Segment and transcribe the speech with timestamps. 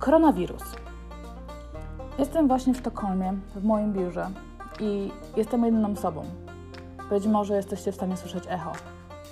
[0.00, 0.62] Koronawirus.
[2.18, 4.30] Jestem właśnie w Sztokholmie, w moim biurze
[4.80, 6.24] i jestem jedyną osobą.
[7.10, 8.72] Być może jesteście w stanie słyszeć echo,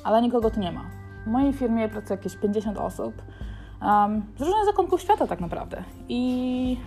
[0.05, 0.85] ale nikogo tu nie ma.
[1.25, 3.23] W mojej firmie pracuje jakieś 50 osób
[3.83, 5.85] um, z różnych zakątków świata tak naprawdę.
[6.09, 6.79] I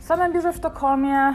[0.00, 1.34] w samym biurze w Sztokholmie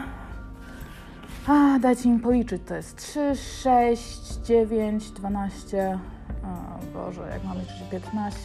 [1.48, 5.98] a, dajcie mi policzyć, to jest 3, 6, 9, 12,
[6.44, 8.38] o Boże, jak mam liczyć, 15,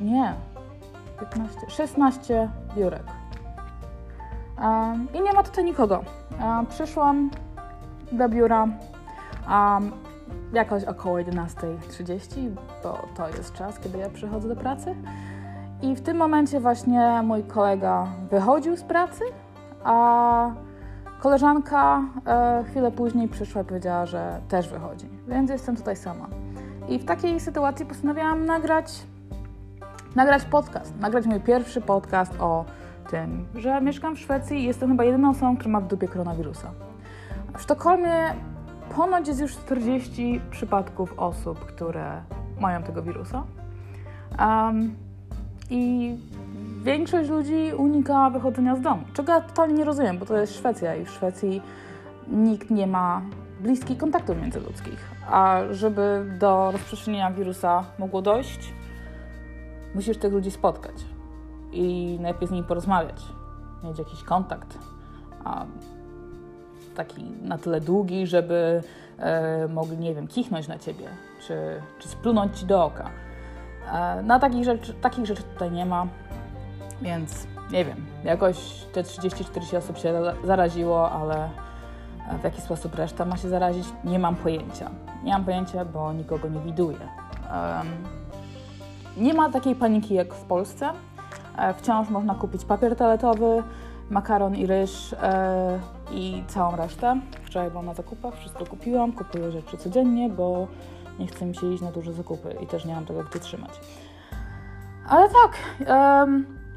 [0.00, 0.34] nie,
[1.20, 3.02] 15, 16 biurek.
[5.14, 6.04] I nie ma tutaj nikogo.
[6.68, 7.30] Przyszłam
[8.12, 8.68] do biura
[10.52, 12.50] jakoś około 11.30,
[12.82, 14.94] bo to jest czas, kiedy ja przychodzę do pracy.
[15.82, 19.24] I w tym momencie właśnie mój kolega wychodził z pracy,
[19.84, 20.50] a
[21.20, 25.08] koleżanka e, chwilę później przyszła i powiedziała, że też wychodzi.
[25.28, 26.28] Więc jestem tutaj sama.
[26.88, 29.02] I w takiej sytuacji postanowiłam nagrać,
[30.14, 32.64] nagrać podcast, nagrać mój pierwszy podcast o
[33.10, 36.70] tym, że mieszkam w Szwecji i jestem chyba jedyną osobą, która ma w dupie koronawirusa.
[37.56, 38.14] W Sztokholmie
[38.96, 42.22] ponoć jest już 40 przypadków osób, które
[42.60, 43.42] mają tego wirusa.
[44.38, 44.94] Um,
[45.70, 46.14] I
[46.82, 50.96] większość ludzi unika wychodzenia z domu, czego ja totalnie nie rozumiem, bo to jest Szwecja
[50.96, 51.62] i w Szwecji
[52.28, 53.22] nikt nie ma
[53.60, 55.10] bliskich kontaktów międzyludzkich.
[55.30, 58.72] A żeby do rozprzestrzenienia wirusa mogło dojść,
[59.94, 60.94] musisz tych ludzi spotkać
[61.72, 63.22] i najpierw z nimi porozmawiać,
[63.84, 64.78] mieć jakiś kontakt.
[65.44, 65.64] A
[66.96, 68.82] taki na tyle długi, żeby
[69.18, 71.08] e, mogli, nie wiem, kichnąć na ciebie,
[71.46, 73.10] czy, czy splunąć ci do oka.
[73.92, 76.06] E, na takich rzeczy, takich rzeczy tutaj nie ma,
[77.02, 81.50] więc nie wiem, jakoś te 30-40 osób się zaraziło, ale
[82.40, 84.90] w jaki sposób reszta ma się zarazić, nie mam pojęcia.
[85.24, 86.98] Nie mam pojęcia, bo nikogo nie widuję.
[89.16, 90.90] Nie ma takiej paniki jak w Polsce.
[91.58, 93.62] E, wciąż można kupić papier toaletowy,
[94.10, 95.78] makaron i ryż e,
[96.12, 97.20] i całą resztę.
[97.44, 100.66] Wczoraj byłam na zakupach, wszystko kupiłam, kupuję rzeczy codziennie, bo
[101.18, 103.80] nie chce mi się iść na duże zakupy i też nie mam tego gdzie trzymać.
[105.08, 105.86] Ale tak,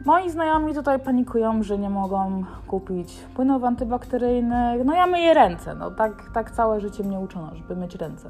[0.05, 4.85] moi znajomi tutaj panikują, że nie mogą kupić płynów antybakteryjnych.
[4.85, 8.29] No ja myję ręce, no tak, tak całe życie mnie uczono, żeby myć ręce.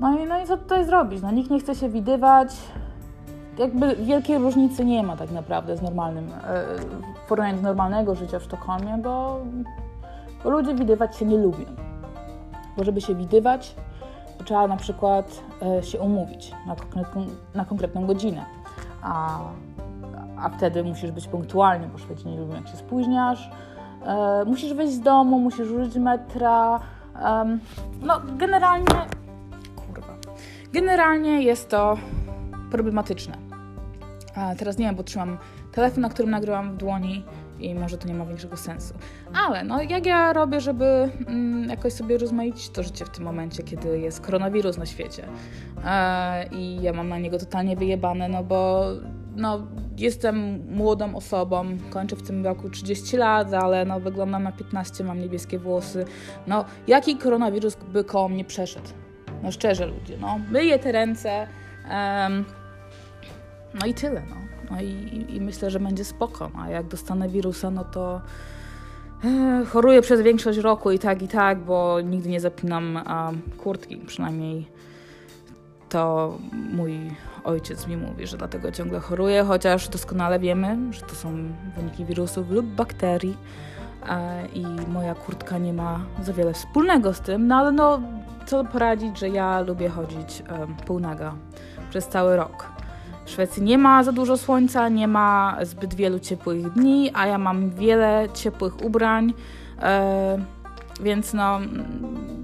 [0.00, 1.22] No i, no i co tutaj zrobić?
[1.22, 2.56] No nikt nie chce się widywać,
[3.58, 6.64] jakby wielkiej różnicy nie ma tak naprawdę z normalnym, e,
[7.24, 9.40] w porównaniu do normalnego życia w Sztokholmie, bo,
[10.44, 11.64] bo ludzie widywać się nie lubią.
[12.76, 13.74] Bo żeby się widywać,
[14.44, 18.44] trzeba na przykład e, się umówić na konkretną, na konkretną godzinę,
[19.02, 19.38] a,
[20.38, 23.50] a wtedy musisz być punktualny, bo Szwedzi nie lubią jak się spóźniasz,
[24.06, 26.80] e, musisz wyjść z domu, musisz użyć metra,
[28.02, 28.86] no generalnie,
[30.74, 31.98] generalnie jest to
[32.70, 33.38] problematyczne.
[34.34, 35.38] A teraz nie wiem, bo trzymam
[35.72, 37.24] telefon, na którym nagrywam w dłoni
[37.60, 38.94] i może to nie ma większego sensu.
[39.34, 40.84] Ale no, jak ja robię, żeby
[41.26, 45.28] mm, jakoś sobie rozmaicić to życie w tym momencie, kiedy jest koronawirus na świecie
[45.84, 48.84] e, i ja mam na niego totalnie wyjebane, no bo
[49.36, 49.66] no,
[49.98, 55.20] jestem młodą osobą, kończę w tym roku 30 lat, ale no, wyglądam na 15, mam
[55.20, 56.04] niebieskie włosy.
[56.46, 59.03] No, jaki koronawirus by koło mnie przeszedł?
[59.44, 61.46] No szczerze ludzie, no, myję te ręce,
[61.90, 62.44] um,
[63.80, 64.36] no i tyle, no.
[64.70, 66.50] no i, i, myślę, że będzie spoko.
[66.58, 68.20] A jak dostanę wirusa, no to
[69.24, 73.96] e, choruję przez większość roku i tak, i tak, bo nigdy nie zapinam a, kurtki.
[73.96, 74.66] Przynajmniej
[75.88, 76.38] to
[76.72, 77.10] mój
[77.44, 82.50] ojciec mi mówi, że dlatego ciągle choruję, chociaż doskonale wiemy, że to są wyniki wirusów
[82.50, 83.36] lub bakterii
[84.08, 88.00] e, i moja kurtka nie ma za wiele wspólnego z tym, no ale no
[88.46, 91.34] co poradzić, że ja lubię chodzić e, półnaga
[91.90, 92.66] przez cały rok.
[93.24, 97.38] W Szwecji nie ma za dużo słońca, nie ma zbyt wielu ciepłych dni, a ja
[97.38, 99.34] mam wiele ciepłych ubrań,
[99.82, 100.38] e,
[101.00, 101.60] więc no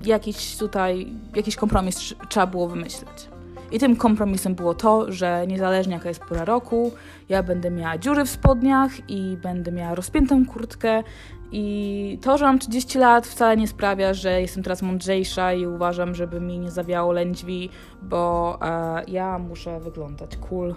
[0.04, 3.30] jakiś tutaj, jakiś kompromis trzeba było wymyśleć.
[3.72, 6.92] I tym kompromisem było to, że niezależnie jaka jest pora roku,
[7.28, 11.02] ja będę miała dziury w spodniach i będę miała rozpiętą kurtkę
[11.52, 16.14] i to, że mam 30 lat wcale nie sprawia, że jestem teraz mądrzejsza i uważam,
[16.14, 17.70] żeby mi nie zawiało lędźwi,
[18.02, 20.74] bo e, ja muszę wyglądać cool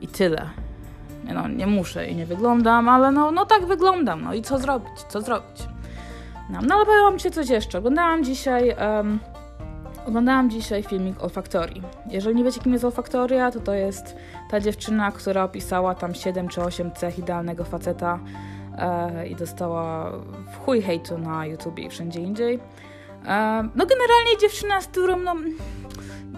[0.00, 0.50] i tyle.
[1.34, 4.22] No, nie muszę i nie wyglądam, ale no, no tak wyglądam.
[4.24, 5.02] No i co zrobić?
[5.08, 5.68] Co zrobić?
[6.50, 7.78] No, no ale powiem wam się coś jeszcze.
[7.78, 8.76] Oglądałam dzisiaj...
[8.98, 9.18] Um,
[10.06, 11.30] Oglądałam dzisiaj filmik o.
[12.10, 14.16] Jeżeli nie wiecie, kim jest Olfaktoria, to to jest
[14.50, 18.18] ta dziewczyna, która opisała tam 7 czy 8 cech idealnego faceta
[18.78, 20.12] e, i dostała
[20.52, 22.54] w chuj hejtu na YouTubie i wszędzie indziej.
[22.54, 25.34] E, no generalnie dziewczyna, z którą no,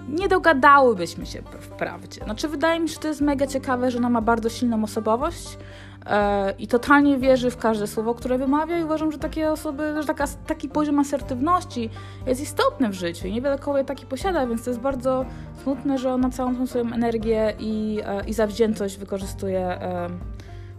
[0.08, 2.25] nie dogadałybyśmy się wprawdzie.
[2.25, 5.58] Znaczy, wydaje mi się, że to jest mega ciekawe, że ona ma bardzo silną osobowość
[6.06, 10.06] e, i totalnie wierzy w każde słowo, które wymawia i uważam, że takie osoby, że
[10.06, 11.91] taka, taki poziom asertywności
[12.26, 15.25] jest istotny w życiu i niewiele kobiet taki posiada, więc to jest bardzo
[15.62, 20.08] smutne, że ona całą tą swoją energię i, e, i zawziętość wykorzystuje e,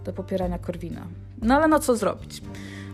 [0.06, 1.02] do popierania Korwina.
[1.42, 2.42] No ale no co zrobić?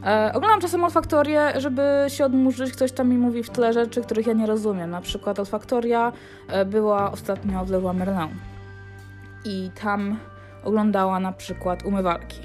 [0.05, 2.71] E, oglądam czasem olfaktorię, żeby się odmurzyć.
[2.71, 4.89] Ktoś tam mi mówi w tle rzeczy, których ja nie rozumiem.
[4.89, 6.11] Na przykład olfaktoria
[6.47, 8.29] e, była ostatnio w Leroy Merlin.
[9.45, 10.17] I tam
[10.63, 12.39] oglądała na przykład umywalki.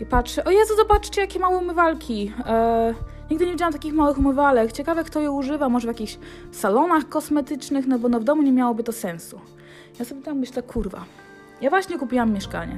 [0.00, 2.32] I patrzę, o Jezu, zobaczcie, jakie małe umywalki.
[2.46, 2.94] E,
[3.30, 4.72] nigdy nie widziałam takich małych umywalek.
[4.72, 5.68] Ciekawe, kto je używa.
[5.68, 6.18] Może w jakichś
[6.52, 9.40] salonach kosmetycznych, no bo no w domu nie miałoby to sensu.
[9.98, 11.04] Ja sobie tam myślę, kurwa.
[11.60, 12.76] Ja właśnie kupiłam mieszkanie.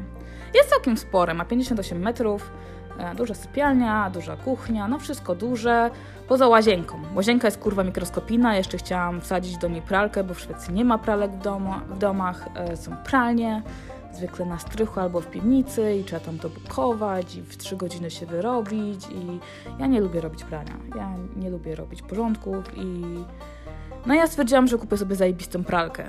[0.54, 2.50] Jest całkiem spore, ma 58 metrów
[2.99, 5.90] E, duża sypialnia, duża kuchnia, no wszystko duże,
[6.28, 6.99] poza łazienką.
[7.14, 10.99] Łazienka jest kurwa mikroskopijna, jeszcze chciałam wsadzić do niej pralkę, bo w Szwecji nie ma
[10.99, 13.62] pralek w, domu, w domach, e, są pralnie,
[14.12, 18.10] zwykle na strychu albo w piwnicy i trzeba tam to bukować i w trzy godziny
[18.10, 19.40] się wyrobić i
[19.78, 23.02] ja nie lubię robić prania, ja nie lubię robić porządków i
[24.06, 26.04] no ja stwierdziłam, że kupię sobie zajebistą pralkę.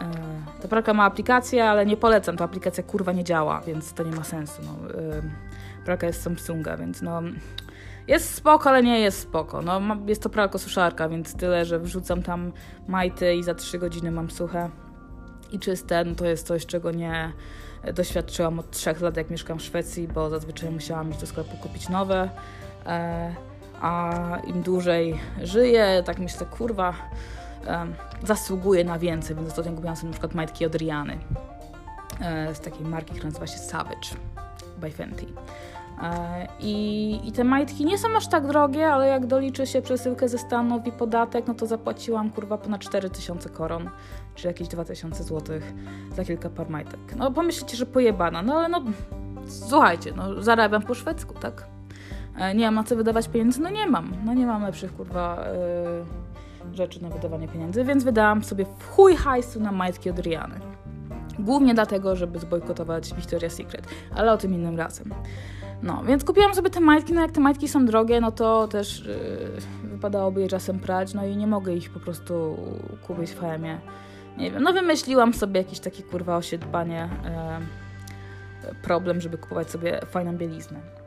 [0.00, 4.02] E, ta pralka ma aplikację, ale nie polecam, ta aplikacja kurwa nie działa, więc to
[4.02, 4.62] nie ma sensu.
[4.62, 4.72] No
[5.84, 7.22] pralka jest Samsunga, więc no
[8.08, 9.62] jest spoko, ale nie jest spoko.
[9.62, 12.52] No, jest to pralko suszarka, więc tyle, że wrzucam tam
[12.88, 14.70] majty i za 3 godziny mam suche
[15.52, 16.04] i czyste.
[16.04, 17.32] No to jest coś, czego nie
[17.94, 21.88] doświadczyłam od 3 lat, jak mieszkam w Szwecji, bo zazwyczaj musiałam iść do sklepu kupić
[21.88, 22.30] nowe.
[22.86, 23.34] E,
[23.80, 24.12] a
[24.46, 26.94] im dłużej żyję, tak myślę, kurwa,
[27.66, 27.86] e,
[28.26, 31.18] zasługuję na więcej, więc ostatnio kupiłam sobie na przykład majtki od Riany
[32.20, 34.08] e, z takiej marki, która nazywa się Savage
[34.80, 35.26] by Fenty.
[36.02, 40.28] E, I, I te majtki nie są aż tak drogie, ale jak doliczy się przesyłkę
[40.28, 43.90] ze Stanów i podatek, no to zapłaciłam kurwa ponad 4000 koron,
[44.34, 45.60] czy jakieś 2000 zł
[46.16, 47.00] za kilka par majtek.
[47.16, 48.82] No pomyślicie, że pojebana, no ale no
[49.46, 51.66] słuchajcie, no zarabiam po szwedzku, tak?
[52.36, 53.60] E, nie mam na co wydawać pieniędzy?
[53.60, 54.12] No nie mam.
[54.24, 56.27] No nie mam lepszych kurwa yy,
[56.74, 60.60] rzeczy na wydawanie pieniędzy, więc wydałam sobie w chuj hajsu na majtki od Riany.
[61.38, 65.14] Głównie dlatego, żeby zbojkotować Victoria's Secret, ale o tym innym razem.
[65.82, 69.04] No, więc kupiłam sobie te majtki, no jak te majtki są drogie, no to też
[69.84, 72.56] yy, wypadałoby je czasem prać, no i nie mogę ich po prostu
[73.06, 73.78] kupić w HM-ie.
[74.36, 77.08] Nie wiem, no wymyśliłam sobie jakiś taki kurwa osiedbanie
[78.64, 80.97] yy, problem, żeby kupować sobie fajną bieliznę.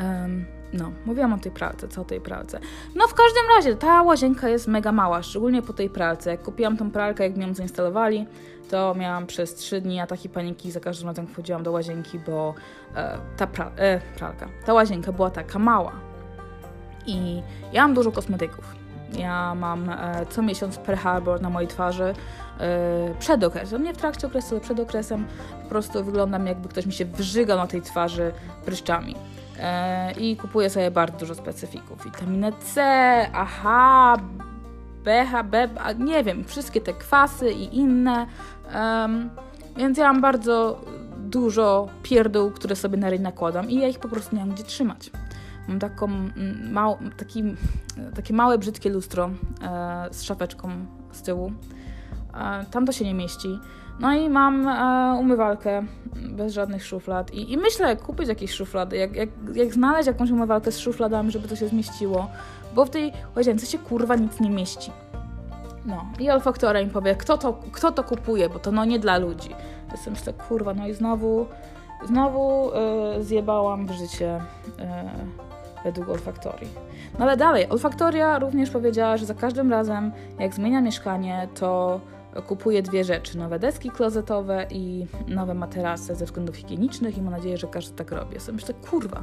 [0.00, 0.60] Yy.
[0.72, 2.60] No, mówiłam o tej pralce, co o tej pralce.
[2.94, 6.30] No w każdym razie, ta łazienka jest mega mała, szczególnie po tej pralce.
[6.30, 8.26] Jak kupiłam tą pralkę, jak mi ją zainstalowali,
[8.70, 12.54] to miałam przez 3 dni ataki paniki za każdym razem, wchodziłam do łazienki, bo
[12.96, 15.92] e, ta pra e, pralka, ta łazienka była taka mała.
[17.06, 17.42] I
[17.72, 18.74] ja mam dużo kosmetyków.
[19.18, 22.14] Ja mam e, co miesiąc per harbor na mojej twarzy
[22.60, 25.26] e, przed okresem, nie w trakcie okresu, ale przed okresem.
[25.62, 28.32] Po prostu wyglądam jakby ktoś mi się wrzygał na tej twarzy
[28.64, 29.14] pryszczami.
[29.58, 32.04] E, I kupuję sobie bardzo dużo specyfików.
[32.04, 32.82] Witaminę C,
[33.32, 34.16] AHA,
[35.04, 35.68] BH, B,
[35.98, 38.26] nie wiem, wszystkie te kwasy i inne.
[38.74, 39.30] Um,
[39.76, 40.80] więc ja mam bardzo
[41.18, 44.64] dużo pierdół, które sobie na ryj nakładam i ja ich po prostu nie mam gdzie
[44.64, 45.10] trzymać.
[45.68, 46.08] Mam taką,
[46.70, 47.44] mał, taki,
[48.14, 49.30] takie małe, brzydkie lustro
[49.62, 50.68] e, z szafeczką
[51.12, 51.52] z tyłu.
[52.34, 53.58] E, tam to się nie mieści.
[54.00, 55.82] No i mam e, umywalkę
[56.30, 60.72] bez żadnych szuflad I, i myślę kupić jakieś szuflady, jak, jak, jak znaleźć jakąś umywalkę
[60.72, 62.30] z szufladami, żeby to się zmieściło,
[62.74, 64.90] bo w tej łazience się kurwa nic nie mieści.
[65.86, 69.18] No i olfaktora mi powie, kto to, kto to kupuje, bo to no nie dla
[69.18, 69.50] ludzi.
[69.92, 71.46] Jestem myślę, kurwa, no i znowu,
[72.06, 74.40] znowu e, zjebałam w życie
[74.78, 75.10] e,
[75.84, 76.68] według olfaktorii.
[77.18, 82.00] No ale dalej, olfaktoria również powiedziała, że za każdym razem, jak zmienia mieszkanie, to
[82.46, 87.56] kupuję dwie rzeczy: nowe deski klozetowe i nowe materace ze względów higienicznych, i mam nadzieję,
[87.56, 88.34] że każdy tak robi.
[88.34, 89.22] Ja sobie myślę, kurwa,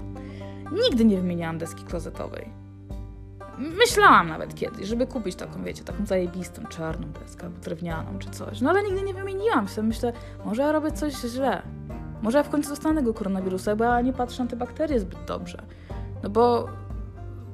[0.84, 2.50] nigdy nie wymieniałam deski klozetowej.
[3.58, 8.62] Myślałam nawet kiedyś, żeby kupić taką, wiecie, taką zajebistą czarną deskę drewnianą czy coś.
[8.62, 9.84] No ale nigdy nie wymieniłam się.
[9.84, 10.14] Myślę,
[10.46, 11.62] może ja robię coś źle.
[12.22, 15.26] Może ja w końcu dostanę tego koronawirusa, bo ja nie patrzę na te bakterie zbyt
[15.28, 15.64] dobrze.
[16.24, 16.68] No bo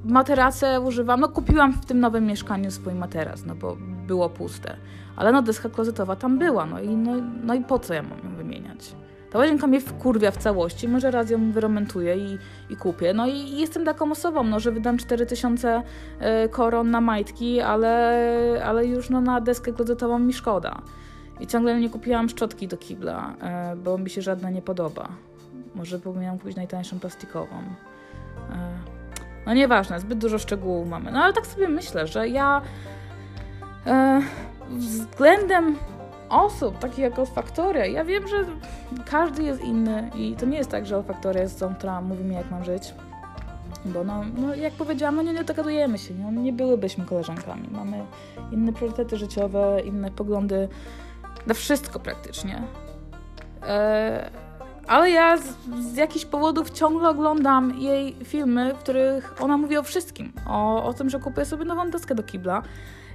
[0.03, 4.75] materacę używam, no kupiłam w tym nowym mieszkaniu swój materac, no bo było puste.
[5.15, 7.11] Ale no deska klozetowa tam była, no i, no,
[7.43, 8.95] no i po co ja mam ją wymieniać?
[9.33, 12.37] Ta łazienka mnie wkurwia w całości, może raz ją wyremontuję i,
[12.69, 13.13] i kupię.
[13.13, 15.83] No i jestem taką osobą, no, że wydam 4000
[16.19, 20.81] e, koron na majtki, ale, ale już no, na deskę klozetową mi szkoda.
[21.39, 25.09] I ciągle nie kupiłam szczotki do kibla, e, bo mi się żadna nie podoba.
[25.75, 27.55] Może powinnam kupić najtańszą plastikową.
[28.51, 28.77] E,
[29.45, 31.11] no nieważne, zbyt dużo szczegółów mamy.
[31.11, 32.61] No ale tak sobie myślę, że ja
[34.69, 35.75] względem
[36.29, 38.45] osób, takich jak olfaktoria, ja wiem, że
[39.05, 42.35] każdy jest inny i to nie jest tak, że olfaktoria jest tą, która mówi mi,
[42.35, 42.93] jak mam żyć.
[43.85, 47.67] Bo no, no jak powiedziałam, no nie, nie dogadujemy się, nie, nie byłybyśmy koleżankami.
[47.71, 48.05] Mamy
[48.51, 50.67] inne priorytety życiowe, inne poglądy
[51.47, 52.63] na wszystko praktycznie.
[53.67, 54.29] E,
[54.87, 59.83] ale ja z, z jakichś powodów ciągle oglądam jej filmy, w których ona mówi o
[59.83, 60.33] wszystkim.
[60.47, 62.63] O, o tym, że kupuje sobie nową deskę do kibla.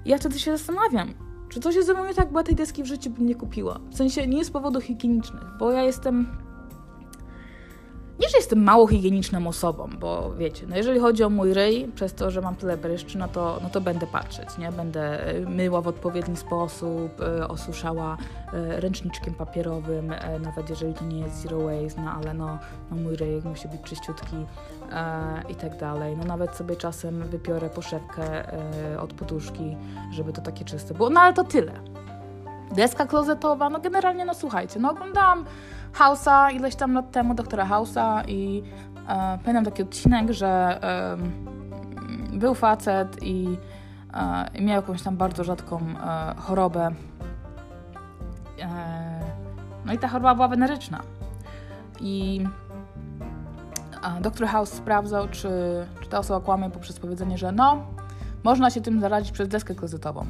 [0.04, 1.14] Ja wtedy się zastanawiam,
[1.48, 3.34] czy coś jest ze mną nie tak, bo ja tej deski w życiu bym nie
[3.34, 3.80] kupiła.
[3.90, 6.26] W sensie nie z powodów higienicznych, bo ja jestem
[8.20, 12.14] nie, że jestem mało higieniczną osobą, bo wiecie, no jeżeli chodzi o mój ryj, przez
[12.14, 14.72] to, że mam tyle bryszczy, no to, no to będę patrzeć, nie?
[14.72, 21.20] Będę e, myła w odpowiedni sposób, y, osuszała y, ręczniczkiem papierowym, nawet jeżeli to nie
[21.20, 22.58] jest zero waste, no ale no,
[22.90, 24.37] no mój ryj musi być czyściutki
[25.48, 26.16] i tak dalej.
[26.16, 28.52] No nawet sobie czasem wypiorę poszewkę
[29.00, 29.76] od poduszki,
[30.12, 31.72] żeby to takie czyste było, no ale to tyle.
[32.75, 35.44] Deska klozetowa, no generalnie, no słuchajcie, no oglądałam
[35.92, 38.62] House'a ileś tam lat temu, doktora House'a i
[39.09, 41.16] e, pamiętam taki odcinek, że e,
[42.38, 43.59] był facet i,
[44.54, 46.90] e, miał jakąś tam bardzo rzadką e, chorobę.
[48.61, 49.21] E,
[49.85, 51.00] no i ta choroba była weneryczna.
[52.00, 52.45] I
[54.21, 55.50] doktor House sprawdzał, czy,
[56.00, 57.87] czy ta osoba kłamie poprzez powiedzenie, że no,
[58.45, 60.26] można się tym zarazić przez deskę klozetową.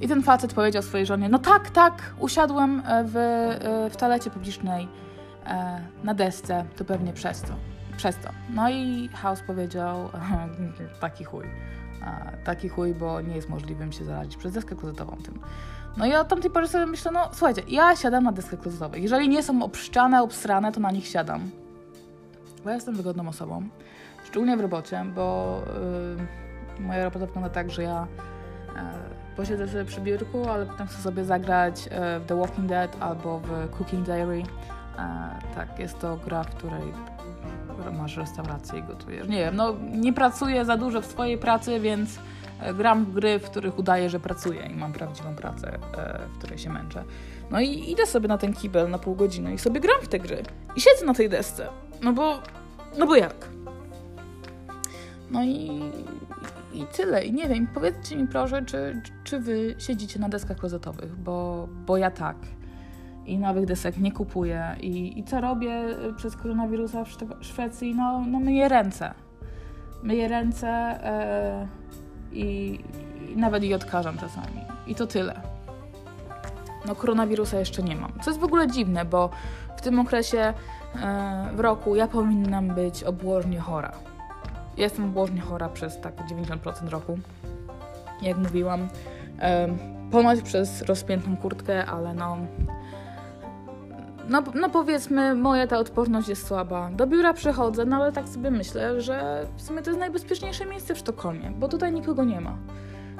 [0.00, 4.30] I ten facet powiedział swojej żonie: No tak, tak, usiadłem e, w, e, w toalecie
[4.30, 4.88] publicznej
[5.46, 7.52] e, na desce, to pewnie przez to.
[7.96, 8.28] Przez to.
[8.50, 10.10] No i House powiedział:
[11.00, 11.44] Taki chuj.
[12.44, 15.40] Taki chuj, bo nie jest możliwym się zarazić przez deskę klozetową tym.
[15.96, 18.94] No i od tamtej pory sobie myślę: No słuchajcie, ja siadam na deskę klozetową.
[18.94, 21.50] Jeżeli nie są obszczane, obsrane, to na nich siadam.
[22.64, 23.68] Bo ja jestem wygodną osobą.
[24.24, 25.58] Szczególnie w robocie, bo
[26.78, 28.06] yy, moja robota wygląda tak, że ja
[29.36, 33.38] posiedzę sobie przy biurku, ale potem chcę sobie zagrać e, w The Walking Dead albo
[33.40, 34.42] w Cooking Diary.
[34.98, 36.92] E, tak, jest to gra, w której
[37.98, 39.28] masz restaurację i gotujesz.
[39.28, 42.18] Nie wiem, no nie pracuję za dużo w swojej pracy, więc
[42.60, 45.78] e, gram w gry, w których udaję, że pracuję i mam prawdziwą pracę,
[46.34, 47.04] w której się męczę.
[47.50, 50.18] No i idę sobie na ten kibel na pół godziny i sobie gram w te
[50.18, 50.42] gry.
[50.76, 51.68] I siedzę na tej desce.
[52.02, 52.38] No bo,
[52.98, 53.34] no bo jak?
[55.30, 55.80] No i
[56.72, 57.24] i tyle.
[57.24, 61.96] I nie wiem, powiedzcie mi proszę, czy, czy wy siedzicie na deskach klozetowych, bo, bo
[61.96, 62.36] ja tak.
[63.26, 64.76] I nowych desek nie kupuję.
[64.80, 65.84] I, i co robię
[66.16, 67.08] przez koronawirusa w
[67.40, 67.94] Szwecji?
[67.94, 69.14] No, no myję ręce.
[70.02, 71.68] Myję ręce e,
[72.32, 72.78] i,
[73.32, 74.60] i nawet je odkażam czasami.
[74.86, 75.40] I to tyle.
[76.86, 78.12] No koronawirusa jeszcze nie mam.
[78.22, 79.30] Co jest w ogóle dziwne, bo
[79.76, 83.92] w tym okresie e, w roku ja powinnam być obłożnie chora
[84.80, 87.18] Jestem obłożnie chora przez tak 90% roku.
[88.22, 88.88] Jak mówiłam,
[90.10, 92.36] ponoć przez rozpiętą kurtkę, ale no,
[94.28, 96.90] no, no powiedzmy, moja ta odporność jest słaba.
[96.90, 100.94] Do biura przechodzę, no ale tak sobie myślę, że w sumie to jest najbezpieczniejsze miejsce
[100.94, 102.56] w Sztokholmie, bo tutaj nikogo nie ma.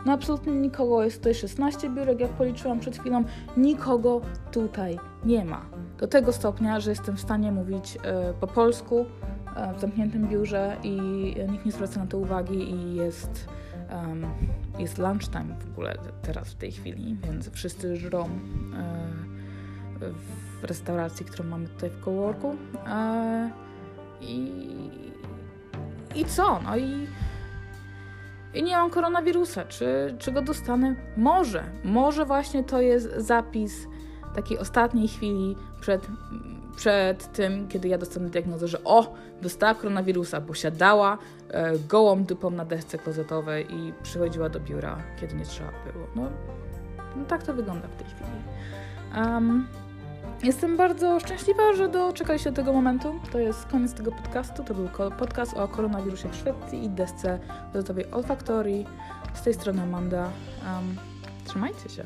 [0.06, 3.24] No absolutnie nikogo, jest tutaj 16 biurek, jak policzyłam przed chwilą,
[3.56, 5.60] nikogo tutaj nie ma.
[5.98, 7.98] Do tego stopnia, że jestem w stanie mówić y,
[8.40, 9.39] po polsku, E,
[9.76, 11.00] w zamkniętym biurze i
[11.50, 13.48] nikt nie zwraca na to uwagi i jest,
[13.90, 14.26] um,
[14.78, 18.28] jest lunchtime w ogóle teraz w tej chwili, więc wszyscy żrą e,
[20.60, 23.50] w restauracji, którą mamy tutaj w coworku e,
[24.20, 24.50] i,
[26.14, 26.60] i co?
[26.64, 27.06] No i,
[28.54, 29.64] i nie mam koronawirusa.
[29.64, 30.94] Czy, czy go dostanę?
[31.16, 31.64] Może.
[31.84, 33.86] Może właśnie to jest zapis
[34.34, 36.06] takiej ostatniej chwili przed
[36.80, 41.18] przed tym, kiedy ja dostanę diagnozę, że o, dostała koronawirusa, bo siadała
[41.50, 46.06] e, gołą dupą na desce klozetowej i przychodziła do biura, kiedy nie trzeba było.
[46.16, 46.30] No,
[47.16, 48.30] no tak to wygląda w tej chwili.
[49.16, 49.66] Um,
[50.42, 53.20] jestem bardzo szczęśliwa, że doczekaliście do tego momentu.
[53.32, 54.64] To jest koniec tego podcastu.
[54.64, 57.38] To był podcast o koronawirusie w Szwecji i desce
[57.72, 58.84] klozetowej Olfactory.
[59.34, 60.22] Z tej strony Amanda.
[60.22, 60.96] Um,
[61.44, 62.04] trzymajcie się.